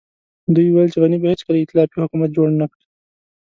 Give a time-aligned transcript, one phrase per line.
[0.55, 2.85] دوی ويل چې غني به هېڅکله ائتلافي حکومت جوړ نه کړي.